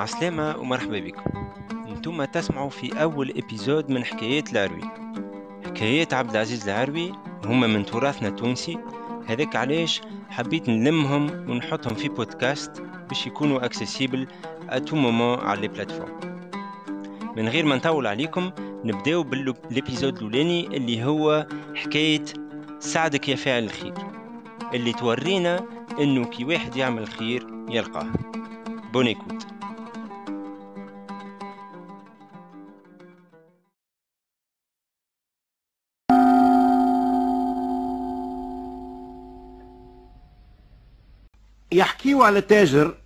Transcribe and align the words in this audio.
عسلامة 0.00 0.56
ومرحبا 0.58 0.98
بكم. 0.98 1.30
أنتم 1.88 2.24
تسمعوا 2.24 2.70
في 2.70 3.02
أول 3.02 3.30
épisode 3.36 3.90
من 3.90 4.04
حكايات 4.04 4.52
العروي. 4.52 4.84
حكايات 5.66 6.14
عبد 6.14 6.30
العزيز 6.30 6.68
العروي 6.68 7.12
هما 7.44 7.66
من 7.66 7.86
تراثنا 7.86 8.28
التونسي. 8.28 8.78
هذاك 9.26 9.56
علاش 9.56 10.00
حبيت 10.30 10.68
نلمهم 10.68 11.50
ونحطهم 11.50 11.94
في 11.94 12.08
بودكاست 12.08 12.82
باش 13.08 13.26
يكونوا 13.26 13.64
accessible 13.64 14.26
à 14.68 14.74
tout 14.74 14.96
moment 14.96 15.38
على 15.38 15.60
les 15.60 15.68
plateformes 15.68 16.20
من 17.36 17.48
غير 17.48 17.64
ما 17.64 17.76
نطول 17.76 18.06
عليكم 18.06 18.50
نبداو 18.84 19.22
بال 19.22 19.43
épisode 19.43 20.16
الأولاني 20.16 20.66
اللي 20.66 21.04
هو 21.04 21.46
حكاية 21.74 22.24
ساعدك 22.78 23.28
يا 23.28 23.36
فاعل 23.36 23.64
الخير 23.64 23.94
اللي 24.74 24.92
تورينا 24.92 25.66
إنه 26.00 26.24
كي 26.24 26.44
واحد 26.44 26.76
يعمل 26.76 27.08
خير 27.08 27.46
يلقاه. 27.68 28.06
بونيكوت 28.92 29.46
يحكيوا 41.72 42.24
على 42.24 42.40
تاجر 42.40 42.98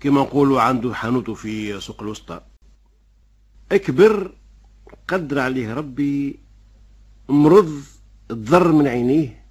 كما 0.00 0.20
نقولوا 0.20 0.60
عنده 0.60 0.94
حانوته 0.94 1.34
في 1.34 1.80
سوق 1.80 2.02
الوسطى. 2.02 2.40
اكبر 3.72 4.34
قدر 5.08 5.38
عليه 5.38 5.74
ربي 5.74 6.40
مرض 7.28 7.82
تضر 8.28 8.72
من 8.72 8.86
عينيه 8.86 9.44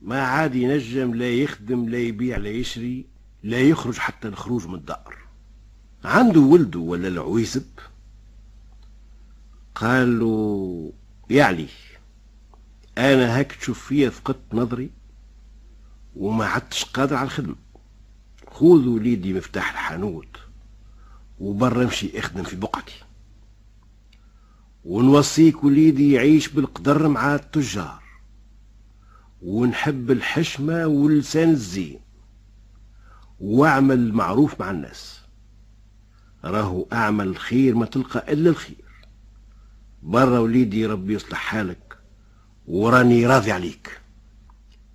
ما 0.00 0.22
عاد 0.22 0.54
ينجم 0.54 1.14
لا 1.14 1.30
يخدم 1.30 1.88
لا 1.88 1.98
يبيع 1.98 2.36
لا 2.36 2.48
يشري 2.48 3.06
لا 3.42 3.60
يخرج 3.60 3.98
حتى 3.98 4.28
الخروج 4.28 4.66
من 4.66 4.74
الدار. 4.74 5.16
عنده 6.04 6.40
ولده 6.40 6.78
ولا 6.78 7.08
العويسب 7.08 7.66
قال 9.74 10.18
له 10.18 10.92
يا 11.30 11.44
علي 11.44 11.68
أنا 12.98 13.38
هاك 13.38 13.52
تشوف 13.52 13.86
فيا 13.86 14.10
فقدت 14.10 14.54
نظري 14.54 14.90
وما 16.16 16.44
عدتش 16.44 16.84
قادر 16.84 17.16
على 17.16 17.24
الخدمة. 17.24 17.56
خذ 18.50 18.88
وليدي 18.88 19.34
مفتاح 19.34 19.70
الحانوت 19.70 20.36
وبرا 21.40 21.84
امشي 21.84 22.18
اخدم 22.18 22.42
في 22.42 22.56
بقعتي. 22.56 23.02
ونوصيك 24.84 25.64
وليدي 25.64 26.12
يعيش 26.12 26.48
بالقدر 26.48 27.08
مع 27.08 27.34
التجار. 27.34 28.02
ونحب 29.42 30.10
الحشمة 30.10 30.86
واللسان 30.86 31.50
الزين. 31.50 32.00
واعمل 33.40 33.98
المعروف 33.98 34.60
مع 34.60 34.70
الناس. 34.70 35.20
راهو 36.44 36.86
أعمل 36.92 37.26
الخير 37.28 37.74
ما 37.74 37.86
تلقى 37.86 38.32
إلا 38.32 38.50
الخير. 38.50 38.84
برا 40.02 40.38
وليدي 40.38 40.86
ربي 40.86 41.14
يصلح 41.14 41.38
حالك 41.38 41.98
وراني 42.66 43.26
راضي 43.26 43.52
عليك. 43.52 43.99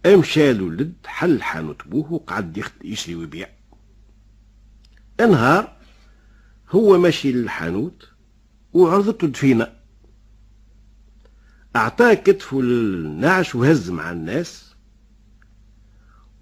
امشى 0.06 0.52
الولد 0.52 0.94
حل 1.06 1.44
حانوت 1.44 1.88
بوه 1.88 2.14
وقعد 2.14 2.64
يشري 2.84 3.16
ويبيع. 3.16 3.50
انهار 5.20 5.78
هو 6.70 6.98
ماشي 6.98 7.32
للحانوت 7.32 8.10
وعرضته 8.74 9.28
دفينة. 9.28 9.68
أعطاه 11.76 12.14
كتفه 12.14 12.62
للنعش 12.62 13.56
وهز 13.56 13.90
مع 13.90 14.12
الناس. 14.12 14.76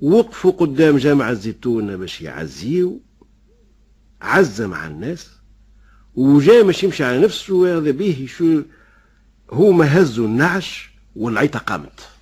وقفوا 0.01 0.51
قدام 0.51 0.97
جامع 0.97 1.29
الزيتون 1.29 1.97
باش 1.97 2.21
يعزيو 2.21 3.01
عز 4.21 4.61
مع 4.61 4.87
الناس. 4.87 5.31
وجا 6.15 6.63
مش 6.63 6.83
يمشي 6.83 7.03
على 7.03 7.19
نفسه 7.21 7.77
هذا 7.77 7.91
به 7.91 8.25
شو 8.29 8.61
هو 9.49 9.71
ما 9.71 10.01
هزوا 10.01 10.27
النعش 10.27 10.89
والعيطة 11.15 11.59
قامت. 11.59 12.12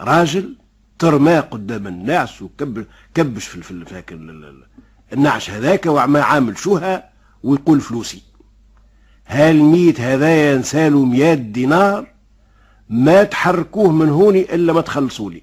راجل 0.00 0.54
ترماه 0.98 1.40
قدام 1.40 1.86
الناس 1.86 2.42
وكبش 2.42 2.84
كبش 3.14 3.46
في 3.46 3.62
في 3.62 4.04
النعش 5.12 5.50
هذاك 5.50 5.86
وما 5.86 6.22
عامل 6.22 6.58
شوها 6.58 7.10
ويقول 7.42 7.80
فلوسي. 7.80 8.22
هالميت 9.26 10.00
هذايا 10.00 10.56
نسالو 10.56 11.04
مئات 11.04 11.38
دينار 11.38 12.06
ما 12.88 13.24
تحركوه 13.24 13.92
من 13.92 14.08
هوني 14.08 14.54
إلا 14.54 14.72
ما 14.72 14.80
تخلصوا 14.80 15.30
لي. 15.30 15.42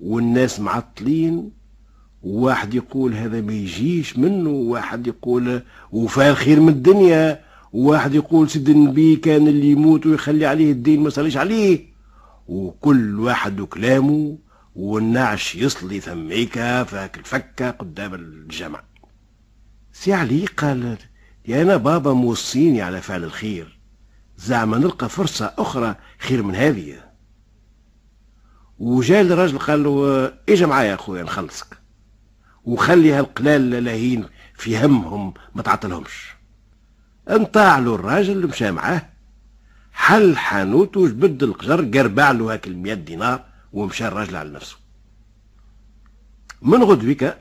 والناس 0.00 0.60
معطلين 0.60 1.50
واحد 2.22 2.74
يقول 2.74 3.14
هذا 3.14 3.40
ما 3.40 3.52
يجيش 3.52 4.18
منه 4.18 4.50
واحد 4.50 5.06
يقول 5.06 5.62
وفاه 5.92 6.34
خير 6.34 6.60
من 6.60 6.68
الدنيا 6.68 7.40
واحد 7.72 8.14
يقول 8.14 8.50
سيد 8.50 8.68
النبي 8.68 9.16
كان 9.16 9.48
اللي 9.48 9.70
يموت 9.70 10.06
ويخلي 10.06 10.46
عليه 10.46 10.72
الدين 10.72 11.00
ما 11.02 11.10
صليش 11.10 11.36
عليه. 11.36 11.91
وكل 12.52 13.20
واحد 13.20 13.60
وكلامه 13.60 14.38
والنعش 14.74 15.54
يصلي 15.54 16.00
ثميكا 16.00 16.84
فاك 16.84 17.18
الفكة 17.18 17.70
قدام 17.70 18.14
الجمع. 18.14 18.82
سي 19.92 20.12
علي 20.12 20.46
قال 20.46 20.98
يا 21.48 21.62
أنا 21.62 21.76
بابا 21.76 22.12
موصيني 22.12 22.82
على 22.82 23.00
فعل 23.00 23.24
الخير. 23.24 23.78
زعما 24.36 24.78
نلقى 24.78 25.08
فرصة 25.08 25.54
أخرى 25.58 25.94
خير 26.18 26.42
من 26.42 26.54
هذه. 26.54 26.96
وجاء 28.78 29.20
الرجل 29.20 29.58
قال 29.58 29.82
له 29.84 30.26
اجا 30.48 30.66
معايا 30.66 30.88
يا 30.88 30.94
أخويا 30.94 31.22
نخلصك. 31.22 31.78
وخلي 32.64 33.12
هالقلال 33.12 33.70
لاهين 33.70 34.26
في 34.54 34.84
همهم 34.84 35.34
ما 35.54 35.62
تعطلهمش. 35.62 36.34
انطاع 37.30 37.78
له 37.78 37.94
الراجل 37.94 38.46
مشى 38.46 38.70
معاه. 38.70 39.11
حل 39.92 40.36
حانوت 40.36 40.96
وجبد 40.96 41.42
القجر 41.42 41.84
قربع 41.98 42.30
له 42.30 42.52
هاك 42.52 42.66
المية 42.66 42.94
دينار 42.94 43.44
ومشى 43.72 44.08
الراجل 44.08 44.36
على 44.36 44.50
نفسه. 44.50 44.76
من 46.62 46.82
غدويك 46.82 47.36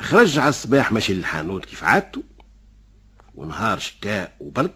خرج 0.00 0.38
على 0.38 0.48
الصباح 0.48 0.92
ماشي 0.92 1.14
للحانوت 1.14 1.64
كيف 1.64 1.84
عادته 1.84 2.22
ونهار 3.34 3.78
شتاء 3.78 4.36
وبرد 4.40 4.70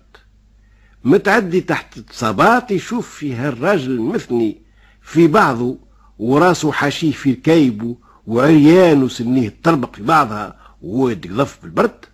متعدي 1.05 1.61
تحت 1.61 1.99
الصباط 1.99 2.71
يشوف 2.71 3.15
فيها 3.15 3.49
الراجل 3.49 3.91
المثني 3.91 4.62
في 5.03 5.27
بعضه 5.27 5.79
وراسه 6.19 6.73
حاشيه 6.73 7.12
في 7.12 7.31
الكيب 7.31 7.97
وعريان 8.27 9.03
وسنيه 9.03 9.49
تطربق 9.49 9.97
في 9.97 10.03
بعضها 10.03 10.61
وهو 10.83 11.15
بالبرد. 11.62 12.05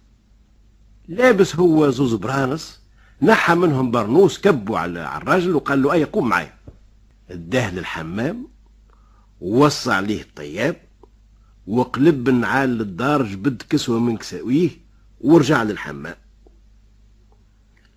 لابس 1.09 1.57
هو 1.57 1.91
زوز 1.91 2.15
برانس 2.15 2.80
نحى 3.23 3.55
منهم 3.55 3.91
برنوس 3.91 4.39
كبوا 4.39 4.79
على 4.79 5.17
الراجل 5.17 5.55
وقال 5.55 5.83
له 5.83 5.93
أي 5.93 6.05
قوم 6.05 6.29
معايا. 6.29 6.55
اداه 7.31 7.71
للحمام 7.75 8.49
ووصى 9.41 9.93
عليه 9.93 10.23
الطياب 10.23 10.77
وقلب 11.67 12.29
النعال 12.29 12.69
للدار 12.69 13.23
جبد 13.23 13.63
كسوة 13.71 13.99
من 13.99 14.17
كساويه 14.17 14.71
ورجع 15.21 15.63
للحمام. 15.63 16.15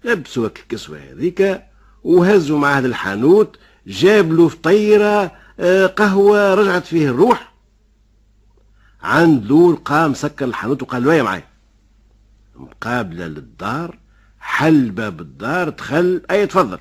لبسوا 0.03 0.47
الكسوة 0.47 0.99
هذيك 0.99 1.63
وهزوا 2.03 2.59
معاه 2.59 2.81
للحانوت 2.81 3.59
جاب 3.87 4.33
له 4.33 4.47
فطيرة 4.47 5.31
آه، 5.59 5.85
قهوة 5.85 6.53
رجعت 6.53 6.85
فيه 6.85 7.09
الروح. 7.09 7.53
عند 9.01 9.45
لول 9.45 9.75
قام 9.75 10.13
سكر 10.13 10.45
الحانوت 10.45 10.81
وقال 10.81 11.03
له 11.03 11.13
يا 11.13 11.23
معايا. 11.23 11.47
مقابلة 12.55 13.27
للدار 13.27 14.02
حل 14.53 14.91
باب 14.91 15.21
الدار 15.21 15.69
دخل 15.69 16.21
أي 16.31 16.47
تفضل. 16.47 16.79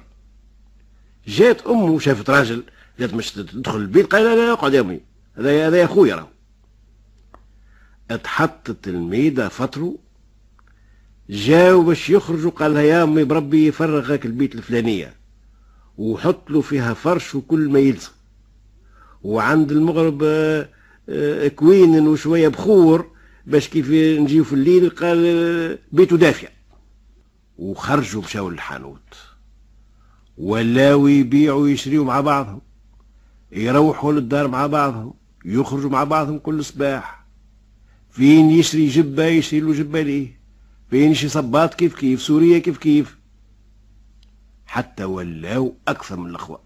جات 1.27 1.67
أمه 1.67 1.99
شافت 1.99 2.31
راجل 2.31 2.63
قالت 3.01 3.15
مش 3.15 3.31
تدخل 3.31 3.77
البيت 3.77 4.07
قال 4.07 4.25
لا 4.25 4.35
لا 4.37 4.53
اقعد 4.53 4.75
يا 4.75 4.81
أمي. 4.81 5.01
هذا 5.37 5.67
هذا 5.67 5.77
يا 5.77 5.85
أخويا 5.85 6.15
راهو. 6.15 6.27
اتحطت 8.11 8.89
الميدة 8.89 9.49
فطروا 9.49 9.97
جاو 11.31 11.83
باش 11.83 12.11
يخرجوا 12.11 12.51
قال 12.51 12.75
لها 12.75 12.83
يا 12.83 13.03
أمي 13.03 13.25
بربي 13.25 13.67
يفرغك 13.67 14.27
البيت 14.27 14.55
الفلانية 14.55 15.15
وحط 15.99 16.51
له 16.51 16.61
فيها 16.61 16.95
فرش 16.95 17.35
وكل 17.35 17.69
ما 17.69 17.79
يلزم. 17.79 18.11
وعند 19.23 19.73
المغرب 19.73 20.23
آه، 20.23 20.69
آه، 21.09 21.49
كوين 21.49 22.09
وشوية 22.09 22.49
بخور 22.49 23.11
باش 23.47 23.69
كيف 23.69 23.91
نجيو 23.91 24.45
في 24.45 24.53
الليل 24.53 24.91
قال 24.91 25.25
آه، 25.27 25.79
بيته 25.93 26.17
دافية. 26.17 26.62
وخرجوا 27.59 28.23
مشاو 28.23 28.51
للحانوت. 28.51 29.17
ولاو 30.39 31.07
يبيعوا 31.07 31.63
ويشريوا 31.63 32.05
مع 32.05 32.21
بعضهم. 32.21 32.61
يروحوا 33.53 34.13
للدار 34.13 34.49
مع 34.49 34.67
بعضهم. 34.67 35.15
يخرجوا 35.45 35.91
مع 35.91 36.05
بعضهم 36.05 36.39
كل 36.39 36.65
صباح. 36.65 37.27
فين 38.11 38.51
يشري 38.51 38.89
جبة 38.89 39.25
يشري 39.25 39.61
له 39.61 39.73
جبة 39.73 40.03
ليه؟ 40.03 40.41
فين 40.91 41.11
يشري 41.11 41.29
صباط 41.29 41.75
كيف 41.75 41.95
كيف؟ 41.95 42.23
سوريا 42.23 42.59
كيف 42.59 42.79
كيف؟ 42.79 43.19
حتى 44.67 45.05
ولاو 45.05 45.75
أكثر 45.89 46.17
من 46.17 46.31
الأخوة. 46.31 46.61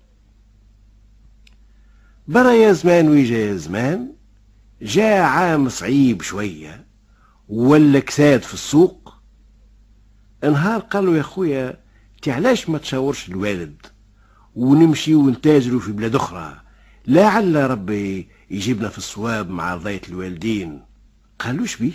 برا 2.29 2.53
يا 2.53 2.73
زمان 2.73 3.09
ويجا 3.09 3.37
يا 3.39 3.57
زمان 3.57 4.13
جاء 4.83 5.23
عام 5.23 5.69
صعيب 5.69 6.23
شوية 6.23 6.87
ولا 7.49 7.99
كساد 7.99 8.43
في 8.43 8.55
السوق 8.55 9.06
نهار 10.45 10.81
قال 10.81 11.07
له 11.07 11.17
يا 11.17 11.23
خويا 11.23 11.81
علاش 12.29 12.69
ما 12.69 12.79
تشاورش 12.79 13.29
الوالد 13.29 13.87
ونمشي 14.55 15.15
ونتاجروا 15.15 15.81
في 15.81 15.93
بلاد 15.93 16.15
أخرى؟ 16.15 16.61
لعل 17.07 17.71
ربي 17.71 18.29
يجيبنا 18.51 18.89
في 18.89 18.99
الصواب 18.99 19.51
مع 19.51 19.75
رضاية 19.75 20.01
الوالدين. 20.09 20.85
قالوا 21.39 21.67
بيه. 21.81 21.93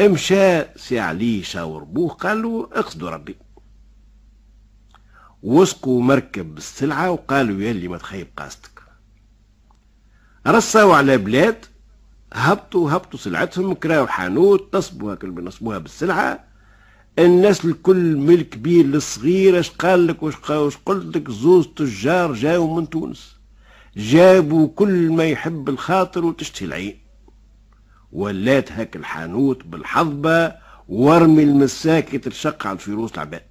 امشى 0.00 0.64
سي 0.76 1.00
علي 1.00 1.42
شاور 1.42 1.84
بوه 1.84 2.08
قالوا 2.08 2.78
اقصدوا 2.78 3.10
ربي. 3.10 3.36
وسقوا 5.42 6.02
مركب 6.02 6.54
بالسلعة 6.54 7.10
وقالوا 7.10 7.60
يلي 7.62 7.88
ما 7.88 7.98
تخيب 7.98 8.26
قاستك. 8.36 8.82
رصاوا 10.46 10.94
على 10.96 11.18
بلاد 11.18 11.64
هبطوا 12.32 12.90
هبطوا 12.90 13.18
سلعتهم 13.18 13.74
كراو 13.74 14.06
حانوت 14.06 14.76
نصبوها 14.76 15.14
كل 15.14 15.44
نصبوها 15.44 15.78
بالسلعة 15.78 16.51
الناس 17.18 17.64
الكل 17.64 18.16
من 18.16 18.34
الكبير 18.34 18.86
للصغير 18.86 19.60
اش 19.60 19.70
قال 19.70 20.06
لك 20.06 20.22
واش 20.22 20.36
قلت 20.86 21.16
لك؟ 21.16 21.30
زوز 21.30 21.68
تجار 21.76 22.32
جاوا 22.32 22.80
من 22.80 22.90
تونس. 22.90 23.36
جابوا 23.96 24.68
كل 24.68 25.12
ما 25.12 25.24
يحب 25.24 25.68
الخاطر 25.68 26.24
وتشتهي 26.24 26.66
العين. 26.66 26.98
ولات 28.12 28.72
هاك 28.72 28.96
الحانوت 28.96 29.64
بالحظبة 29.64 30.54
ورمي 30.88 31.42
المساك 31.42 32.14
يترشق 32.14 32.66
على 32.66 32.74
الفلوس 32.74 33.14
العباد. 33.14 33.42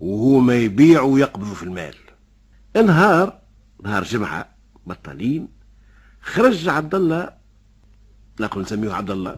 وهو 0.00 0.38
ما 0.38 0.54
يبيع 0.54 1.02
ويقبض 1.02 1.52
في 1.52 1.62
المال. 1.62 1.94
نهار 2.76 3.38
نهار 3.84 4.04
جمعة 4.04 4.48
بطلين 4.86 5.48
خرج 6.22 6.68
عبد 6.68 6.94
الله 6.94 7.30
نقول 8.40 8.62
نسميه 8.62 8.92
عبد 8.92 9.10
الله 9.10 9.36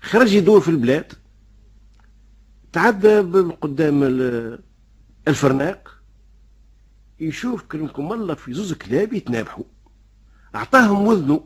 خرج 0.00 0.32
يدور 0.32 0.60
في 0.60 0.68
البلاد. 0.68 1.12
تعدى 2.72 3.18
قدام 3.60 4.02
الفرناق 5.28 6.02
يشوف 7.20 7.62
كرمكم 7.62 8.12
الله 8.12 8.34
في 8.34 8.52
زوز 8.52 8.72
كلاب 8.72 9.12
يتنابحوا. 9.12 9.64
أعطاهم 10.54 11.06
وذنه 11.06 11.44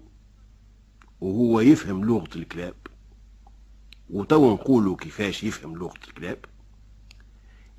وهو 1.21 1.61
يفهم 1.61 2.05
لغة 2.05 2.29
الكلاب. 2.37 2.75
وتو 4.11 4.55
نقولوا 4.55 4.97
كيفاش 4.97 5.45
يفهم 5.45 5.77
لغة 5.77 5.99
الكلاب. 6.09 6.39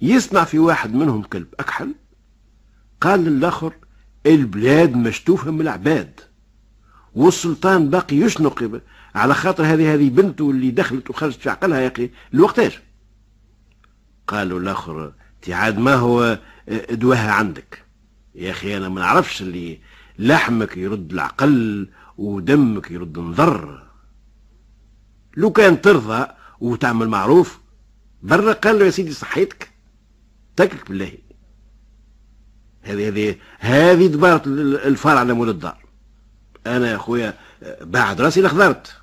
يسمع 0.02 0.44
في 0.44 0.60
واحد 0.60 0.94
منهم 0.94 1.24
كلب 1.24 1.48
أكحل 1.60 1.96
قال 3.02 3.20
للآخر 3.20 3.74
البلاد 4.26 4.96
مشتوفة 4.96 5.52
من 5.52 5.62
العباد. 5.62 6.20
والسلطان 7.16 7.90
باقي 7.90 8.16
يشنق 8.16 8.82
على 9.16 9.34
خاطر 9.34 9.64
هذه 9.64 9.94
هذه 9.94 10.10
بنته 10.10 10.52
اللي 10.52 10.72
دخلت 10.72 11.10
وخرجت 11.10 11.42
في 11.42 11.50
عقلها 11.50 11.80
يا 11.80 11.88
أخي 11.88 12.10
الوقتاش 12.34 12.85
قالوا 14.28 14.60
الآخر 14.60 15.14
عاد 15.50 15.78
ما 15.78 15.94
هو 15.96 16.40
دواها 16.92 17.32
عندك؟ 17.32 17.86
يا 18.36 18.52
أخي 18.52 18.78
أنا 18.78 18.90
ما 18.90 19.02
نعرفش 19.02 19.42
اللي 19.42 19.80
لحمك 20.20 20.78
يرد 20.78 21.12
العقل 21.12 21.90
ودمك 22.18 22.92
يرد 22.92 23.18
النظر. 23.18 23.88
لو 25.38 25.52
كان 25.52 25.82
ترضى 25.82 26.28
وتعمل 26.60 27.10
معروف 27.10 27.60
برا 28.24 28.54
قال 28.54 28.80
له 28.80 28.86
يا 28.86 28.90
سيدي 28.90 29.14
صحيتك. 29.14 29.70
تكك 30.56 30.90
بالله. 30.90 31.18
هذه 32.82 33.08
هذه 33.08 33.36
هذه 33.60 34.08
دبارة 34.08 34.42
الفار 34.88 35.18
على 35.18 35.34
مول 35.34 35.50
الدار. 35.50 35.86
أنا 36.68 36.92
يا 36.92 36.98
خويا 36.98 37.38
بعد 37.82 38.22
راسي 38.22 38.42
لخضرت. 38.42 38.96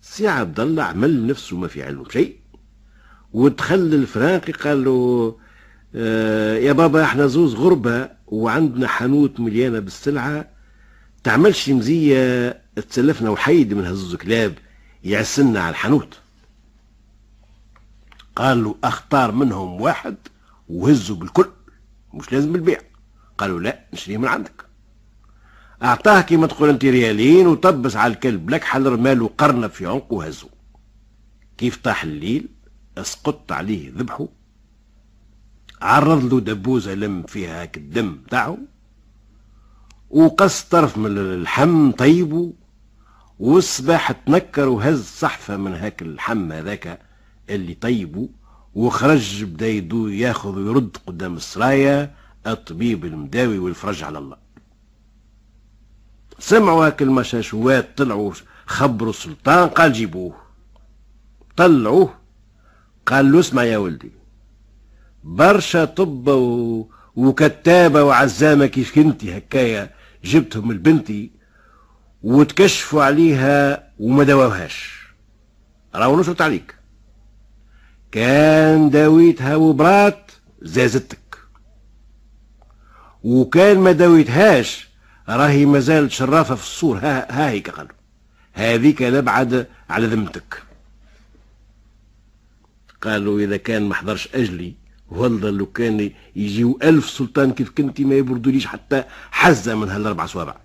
سي 0.00 0.28
عبد 0.28 0.60
الله 0.60 0.82
عمل 0.82 1.26
نفسه 1.26 1.56
ما 1.56 1.68
في 1.68 1.82
علم 1.82 2.04
شيء 2.10 2.39
ودخل 3.32 3.74
الفرنقي 3.74 4.52
قال 4.52 4.84
له 4.84 5.36
آه 5.94 6.56
يا 6.56 6.72
بابا 6.72 7.04
إحنا 7.04 7.26
زوز 7.26 7.54
غربة 7.54 8.10
وعندنا 8.26 8.88
حانوت 8.88 9.40
مليانة 9.40 9.78
بالسلعة 9.78 10.48
تعملش 11.24 11.70
مزية 11.70 12.50
تسلفنا 12.90 13.30
وحيد 13.30 13.74
من 13.74 13.86
هزوز 13.86 14.14
كلاب 14.14 14.54
يعسلنا 15.04 15.60
على 15.60 15.70
الحانوت. 15.70 16.18
قال 18.36 18.64
له 18.64 18.74
أختار 18.84 19.32
منهم 19.32 19.80
واحد 19.80 20.16
وهزه 20.68 21.14
بالكل 21.14 21.48
مش 22.14 22.32
لازم 22.32 22.52
بالبيع 22.52 22.80
قالوا 23.38 23.60
لا 23.60 23.84
نشريه 23.92 24.16
من 24.16 24.28
عندك. 24.28 24.64
اعطاه 25.82 26.20
كيما 26.20 26.46
تقول 26.46 26.68
أنت 26.68 26.84
ريالين 26.84 27.46
وطبس 27.46 27.96
على 27.96 28.12
الكلب 28.12 28.50
لك 28.50 28.64
حل 28.64 28.86
رمال 28.86 29.22
وقرنب 29.22 29.70
في 29.70 29.86
عنقه 29.86 30.14
وهزه. 30.14 30.48
كيف 31.58 31.76
طاح 31.76 32.02
الليل؟ 32.02 32.48
اسقط 32.98 33.52
عليه 33.52 33.90
ذبحه. 33.90 34.28
عرض 35.82 36.34
له 36.34 36.40
دبوزة 36.40 36.94
لم 36.94 37.22
فيها 37.22 37.62
هاك 37.62 37.76
الدم 37.76 38.18
تاعه 38.30 38.58
وقص 40.10 40.62
طرف 40.62 40.98
من 40.98 41.18
اللحم 41.18 41.90
طيبه. 41.90 42.52
والصباح 43.38 44.12
تنكر 44.12 44.68
وهز 44.68 45.04
صحفة 45.04 45.56
من 45.56 45.74
هاك 45.74 46.02
اللحم 46.02 46.52
هذاك 46.52 47.00
اللي 47.50 47.74
طيبه. 47.74 48.28
وخرج 48.74 49.44
بدا 49.44 49.66
يدو 49.68 50.08
ياخذ 50.08 50.58
ويرد 50.58 50.96
قدام 51.06 51.36
السرايا 51.36 52.14
الطبيب 52.46 53.04
المداوي 53.04 53.58
والفرج 53.58 54.02
على 54.02 54.18
الله. 54.18 54.36
سمعوا 56.38 56.86
هاك 56.86 57.02
المشاشوات 57.02 57.98
طلعوا 57.98 58.32
خبروا 58.66 59.10
السلطان 59.10 59.68
قال 59.68 59.92
جيبوه. 59.92 60.36
طلعوه. 61.56 62.19
قال 63.10 63.32
له 63.32 63.40
اسمع 63.40 63.64
يا 63.64 63.78
ولدي 63.78 64.12
برشا 65.24 65.84
طبة 65.84 66.34
و... 66.34 66.86
وكتابة 67.16 68.02
وعزامة 68.02 68.66
كيف 68.66 68.94
كنتي 68.94 69.38
هكايا 69.38 69.90
جبتهم 70.24 70.72
لبنتي 70.72 71.30
وتكشفوا 72.22 73.02
عليها 73.02 73.88
وما 73.98 74.24
دواوهاش. 74.24 75.00
راهو 75.94 76.20
نشرت 76.20 76.40
عليك 76.40 76.74
كان 78.12 78.90
داويتها 78.90 79.56
وبرات 79.56 80.32
زازتك. 80.62 81.38
وكان 83.22 83.78
ما 83.78 83.92
داويتهاش 83.92 84.88
راهي 85.28 85.66
مازالت 85.66 86.10
شرافة 86.10 86.54
في 86.54 86.62
الصور 86.62 86.98
ها 86.98 87.48
هيك 87.50 87.70
قالوا 87.70 87.92
هذيك 88.52 89.02
نبعد 89.02 89.66
على 89.90 90.06
ذمتك. 90.06 90.62
قالوا 93.02 93.40
إذا 93.40 93.56
كان 93.56 93.88
ما 93.88 93.94
حضرش 93.94 94.28
أجلي 94.34 94.74
والله 95.08 95.50
لو 95.50 95.66
كان 95.66 96.10
يجيو 96.36 96.78
ألف 96.82 97.10
سلطان 97.10 97.52
كيف 97.52 97.70
كنتي 97.70 98.04
ما 98.04 98.14
يبردوليش 98.14 98.66
حتى 98.66 99.04
حزة 99.30 99.74
من 99.74 99.88
هالأربع 99.88 100.26
صوابع. 100.26 100.56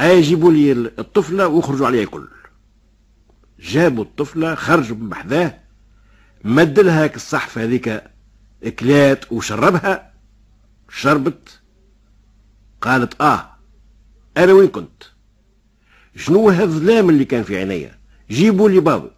أي 0.00 0.20
جيبوا 0.20 0.52
لي 0.52 0.72
الطفلة 0.72 1.46
واخرجوا 1.46 1.86
عليها 1.86 2.04
كل 2.04 2.28
جابوا 3.60 4.04
الطفلة 4.04 4.54
خرجوا 4.54 4.96
من 4.96 5.08
بحذاه 5.08 5.58
مد 6.44 6.80
لها 6.80 7.14
الصحفة 7.14 7.62
هذيك 7.62 8.02
إكلات 8.64 9.32
وشربها 9.32 10.12
شربت 10.90 11.60
قالت 12.80 13.20
آه 13.20 13.52
أنا 14.36 14.52
وين 14.52 14.68
كنت؟ 14.68 15.02
شنو 16.16 16.50
هذا 16.50 16.64
الظلام 16.64 17.10
اللي 17.10 17.24
كان 17.24 17.42
في 17.42 17.56
عينيا؟ 17.56 17.98
جيبوا 18.30 18.68
لي 18.68 18.80
بابا 18.80 19.10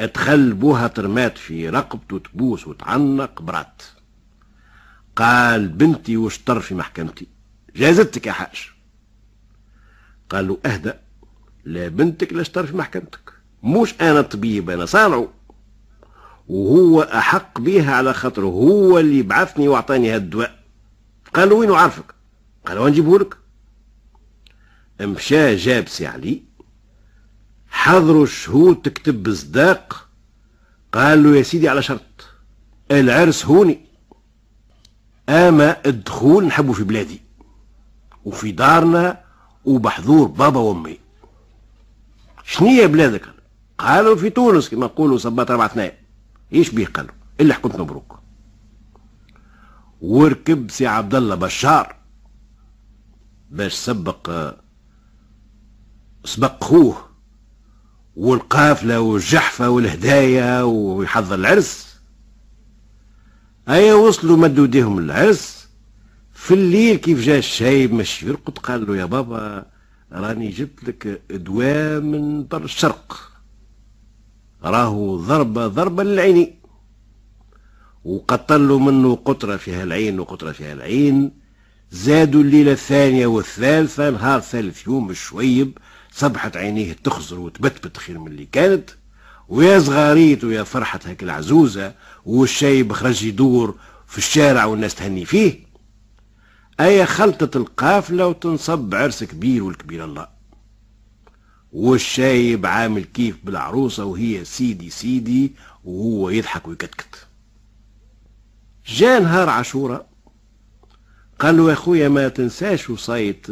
ادخل 0.00 0.52
بوها 0.52 0.86
ترمات 0.86 1.38
في 1.38 1.68
رقبته 1.68 2.18
تبوس 2.18 2.66
وتعنق 2.66 3.42
برات. 3.42 3.82
قال 5.16 5.68
بنتي 5.68 6.16
وشطر 6.16 6.60
في 6.60 6.74
محكمتي؟ 6.74 7.26
جازتك 7.76 8.26
يا 8.26 8.32
حاج. 8.32 8.70
قال 10.30 10.48
له 10.48 10.58
اهدأ. 10.66 11.00
لا 11.64 11.88
بنتك 11.88 12.32
لا 12.32 12.40
اشتر 12.40 12.66
في 12.66 12.76
محكمتك. 12.76 13.32
مش 13.62 13.94
أنا 14.00 14.20
طبيب 14.20 14.70
أنا 14.70 14.86
صانعه 14.86 15.28
وهو 16.48 17.02
أحق 17.02 17.60
بيها 17.60 17.94
على 17.94 18.14
خاطره 18.14 18.46
هو 18.46 18.98
اللي 18.98 19.22
بعثني 19.22 19.68
وأعطاني 19.68 20.10
هالدواء. 20.10 20.64
قال 21.34 21.48
له 21.48 21.54
وين 21.54 21.72
عارفك؟ 21.72 22.14
قال 22.66 22.76
له 22.76 22.88
نجيبه 22.88 23.18
لك 23.18 23.36
مشى 25.00 25.56
جاب 25.56 25.88
سي 25.88 26.06
علي. 26.06 26.42
حضروا 27.84 28.24
الشهود 28.24 28.76
تكتب 28.76 29.22
بصداق 29.22 30.08
قال 30.92 31.22
له 31.22 31.36
يا 31.36 31.42
سيدي 31.42 31.68
على 31.68 31.82
شرط 31.82 32.26
العرس 32.90 33.46
هوني 33.46 33.80
أما 35.28 35.86
الدخول 35.86 36.46
نحبه 36.46 36.72
في 36.72 36.84
بلادي 36.84 37.20
وفي 38.24 38.52
دارنا 38.52 39.24
وبحضور 39.64 40.26
بابا 40.26 40.60
وأمي. 40.60 40.98
شنية 42.44 42.86
بلادك؟ 42.86 43.22
قالوا 43.78 44.16
في 44.16 44.30
تونس 44.30 44.68
كما 44.68 44.86
نقولوا 44.86 45.18
صبات 45.18 45.50
ربع 45.50 45.66
اثنين. 45.66 45.90
إيش 46.52 46.70
بيه 46.70 46.86
قالوا؟ 46.86 47.14
إلا 47.40 47.54
حكمت 47.54 47.76
مبروك. 47.76 48.18
وركب 50.00 50.70
سي 50.70 50.86
عبد 50.86 51.14
الله 51.14 51.34
بشار 51.34 51.96
باش 53.50 53.74
سبق 53.74 54.54
سبق 56.24 56.64
خوه 56.64 57.13
والقافلة 58.16 59.00
والجحفة 59.00 59.68
والهدايا 59.68 60.62
ويحضر 60.62 61.34
العرس. 61.34 61.96
أيا 63.68 63.94
وصلوا 63.94 64.36
مدوا 64.36 64.64
ايديهم 64.64 64.98
العرس. 64.98 65.68
في 66.32 66.54
الليل 66.54 66.96
كيف 66.96 67.20
جاء 67.20 67.38
الشايب 67.38 67.92
مش 67.92 68.22
يرقد؟ 68.22 68.58
قال 68.58 68.86
له 68.86 68.96
يا 68.96 69.04
بابا 69.04 69.66
راني 70.12 70.48
جبت 70.48 70.84
لك 70.84 71.22
دواء 71.30 72.00
من 72.00 72.46
بر 72.46 72.64
الشرق. 72.64 73.30
راهو 74.64 75.16
ضربة 75.16 75.66
ضربة 75.66 76.02
للعيني. 76.02 76.54
له 78.68 78.78
منه 78.78 79.14
قطرة 79.14 79.56
فيها 79.56 79.82
العين 79.82 80.20
وقطرة 80.20 80.52
فيها 80.52 80.72
العين. 80.72 81.32
زادوا 81.90 82.42
الليلة 82.42 82.72
الثانية 82.72 83.26
والثالثة 83.26 84.10
نهار 84.10 84.40
ثالث 84.40 84.86
يوم 84.86 85.10
الشويب. 85.10 85.78
صبحت 86.16 86.56
عينيه 86.56 86.92
تخزر 87.04 87.38
وتبتبت 87.38 87.96
خير 87.96 88.18
من 88.18 88.26
اللي 88.26 88.46
كانت 88.46 88.90
ويا 89.48 89.78
صغاريت 89.78 90.44
ويا 90.44 90.62
فرحة 90.62 91.00
هاك 91.04 91.22
العزوزة 91.22 91.94
والشايب 92.24 92.92
خرج 92.92 93.22
يدور 93.22 93.74
في 94.06 94.18
الشارع 94.18 94.64
والناس 94.64 94.94
تهني 94.94 95.24
فيه. 95.24 95.66
أي 96.80 97.06
خلطة 97.06 97.58
القافلة 97.58 98.26
وتنصب 98.26 98.94
عرس 98.94 99.24
كبير 99.24 99.64
والكبير 99.64 100.04
الله. 100.04 100.28
والشايب 101.72 102.66
عامل 102.66 103.04
كيف 103.04 103.36
بالعروسة 103.44 104.04
وهي 104.04 104.44
سيدي 104.44 104.90
سيدي 104.90 105.52
وهو 105.84 106.30
يضحك 106.30 106.68
ويكتكت. 106.68 107.26
جاء 108.86 109.22
نهار 109.22 109.48
عاشوراء 109.48 110.08
قال 111.38 111.56
له 111.56 111.70
يا 111.70 111.74
خويا 111.74 112.08
ما 112.08 112.28
تنساش 112.28 112.90
وصاية 112.90 113.42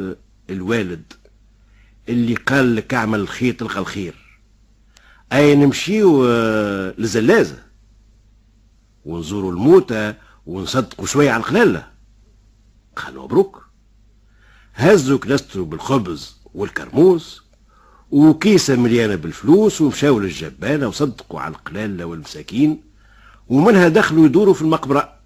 الوالد. 0.50 1.12
اللي 2.09 2.35
قال 2.35 2.76
لك 2.76 2.94
اعمل 2.94 3.21
الخير 3.21 3.54
تلقى 3.54 3.78
الخير. 3.78 4.14
أي 5.32 5.54
نمشيو 5.54 6.26
آه، 6.26 6.94
لزلازة. 6.99 7.62
ونزوروا 9.04 9.52
الموتى 9.52 10.14
ونصدقوا 10.47 11.06
شوية 11.06 11.30
على 11.30 11.40
القلالة 11.40 11.88
قالوا 12.97 13.25
مبروك. 13.25 13.66
هزوا 14.75 15.18
كنسترو 15.18 15.64
بالخبز 15.64 16.37
والكرموس 16.54 17.42
وكيسة 18.11 18.76
مليانة 18.76 19.14
بالفلوس 19.14 19.80
ومشاو 19.80 20.18
للجبانة 20.18 20.88
وصدقوا 20.88 21.40
على 21.40 21.54
القلالة 21.54 22.04
والمساكين. 22.04 22.82
ومنها 23.49 23.88
دخلوا 23.88 24.26
يدوروا 24.26 24.54
في 24.54 24.62
المقبرة. 24.62 25.18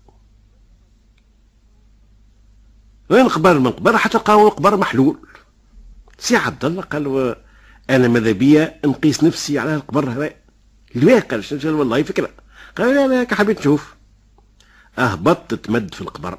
وين 3.10 3.28
قبر 3.28 3.52
المقبرة 3.52 3.96
حتى 3.96 4.18
لقاو 4.18 4.48
القبر 4.48 4.76
محلول. 4.76 5.16
سي 6.18 6.36
عبد 6.36 6.64
الله 6.64 6.82
قال 6.82 7.36
أنا 7.90 8.08
ماذا 8.08 8.32
بيا؟ 8.32 8.80
نقيس 8.86 9.24
نفسي 9.24 9.58
على 9.58 9.74
القبر 9.74 10.10
هذا. 10.10 10.30
ليه 10.94 11.20
قال 11.20 11.44
والله 11.64 12.02
فكرة. 12.02 12.30
قال 12.76 12.98
أنا 12.98 13.34
حبيت 13.34 13.58
نشوف. 13.58 13.94
اهبطت 14.98 15.54
تمد 15.54 15.94
في 15.94 16.00
القبر. 16.00 16.38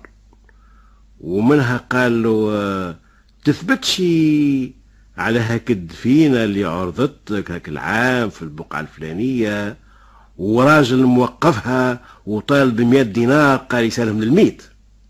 ومنها 1.19 1.77
قال 1.77 2.23
له 2.23 2.95
تثبتش 3.43 4.01
على 5.17 5.39
هاك 5.39 5.71
الدفينة 5.71 6.43
اللي 6.43 6.65
عرضتك 6.65 7.51
هاك 7.51 7.69
العام 7.69 8.29
في 8.29 8.41
البقعة 8.41 8.79
الفلانية. 8.79 9.77
وراجل 10.37 11.03
موقفها 11.03 12.01
وطالب 12.25 12.75
بمئة 12.75 13.01
دينار 13.01 13.57
قال 13.57 13.85
يسالم 13.85 14.21
للميت 14.21 14.63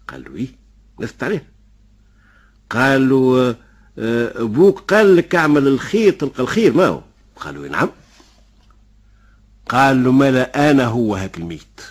قال 0.07 0.23
له 0.23 0.35
إيه 0.35 0.47
نثبت 0.99 1.23
عليه. 1.23 1.51
قال 2.69 3.09
له 3.09 3.55
أبوك 3.99 4.93
قال 4.93 5.15
لك 5.15 5.35
اعمل 5.35 5.67
الخير 5.67 6.13
تلقى 6.13 6.43
الخير 6.43 6.73
ما 6.73 6.85
هو؟ 6.87 7.01
قالوا 7.35 7.67
نعم. 7.67 7.89
قال 9.69 10.03
له 10.03 10.11
ملا 10.11 10.71
أنا 10.71 10.85
هو 10.85 11.15
هاك 11.15 11.37
الميت. 11.37 11.81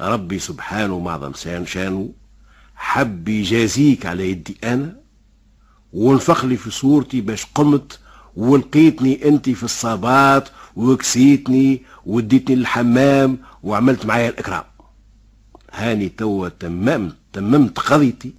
ربي 0.00 0.38
سبحانه 0.38 0.98
معظم 0.98 1.32
شانه 1.64 2.12
حب 2.74 3.28
يجازيك 3.28 4.06
على 4.06 4.30
يدي 4.30 4.56
أنا 4.64 4.96
ونفخ 5.92 6.44
لي 6.44 6.56
في 6.56 6.70
صورتي 6.70 7.20
باش 7.20 7.46
قمت 7.54 7.98
ولقيتني 8.36 9.28
أنت 9.28 9.50
في 9.50 9.62
الصابات 9.62 10.48
وكسيتني 10.76 11.82
وديتني 12.06 12.56
للحمام 12.56 13.38
وعملت 13.62 14.06
معايا 14.06 14.28
الإكرام. 14.28 14.64
هاني 15.72 16.08
توا 16.08 16.48
تممت 16.48 17.14
تممت 17.32 17.78
قضيتي. 17.78 18.32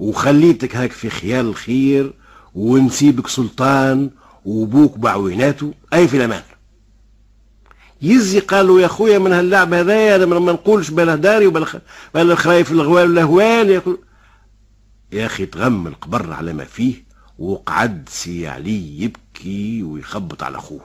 وخليتك 0.00 0.76
هاك 0.76 0.92
في 0.92 1.10
خيال 1.10 1.46
الخير 1.46 2.12
ونسيبك 2.54 3.26
سلطان 3.28 4.10
وبوك 4.44 4.98
بعويناته 4.98 5.74
أي 5.92 6.08
في 6.08 6.16
الأمان. 6.16 6.42
يزي 8.02 8.40
قالوا 8.40 8.80
يا 8.80 8.88
خويا 8.88 9.18
من 9.18 9.32
هاللعب 9.32 9.74
هذايا 9.74 10.16
أنا 10.16 10.26
ما 10.26 10.52
نقولش 10.52 10.90
بالهداري 10.90 11.46
وبلا 11.46 11.80
الخرايف 12.14 12.72
الغوال 12.72 13.08
والهوال 13.08 13.70
يقول 13.70 13.98
يا 15.12 15.26
أخي 15.26 15.46
تغم 15.46 15.86
القبر 15.86 16.32
على 16.32 16.52
ما 16.52 16.64
فيه 16.64 17.04
وقعد 17.38 18.08
سي 18.08 18.48
علي 18.48 19.02
يبكي 19.02 19.82
ويخبط 19.82 20.42
على 20.42 20.58
أخوه. 20.58 20.84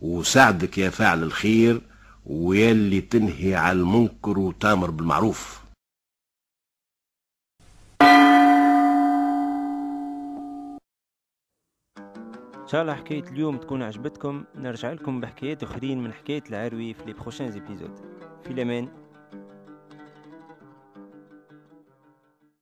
وساعدك 0.00 0.78
يا 0.78 0.90
فاعل 0.90 1.22
الخير 1.22 1.80
ويلي 2.26 3.00
تنهي 3.00 3.54
على 3.54 3.78
المنكر 3.78 4.38
وتامر 4.38 4.90
بالمعروف. 4.90 5.61
شاء 12.72 12.82
الله 12.82 12.94
حكاية 12.94 13.24
اليوم 13.24 13.56
تكون 13.56 13.82
عجبتكم 13.82 14.44
نرجع 14.54 14.92
لكم 14.92 15.20
بحكايات 15.20 15.62
أخرين 15.62 16.04
من 16.04 16.12
حكاية 16.12 16.42
العروي 16.50 16.94
في 16.94 17.04
لي 17.04 17.12
بروشين 17.12 17.50
زيبيزود 17.50 17.90
في 18.44 18.50
الأمان. 18.50 18.88